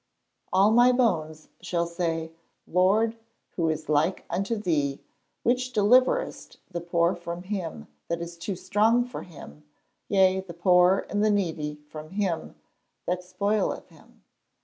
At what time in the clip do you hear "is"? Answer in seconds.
3.69-3.87, 8.19-8.35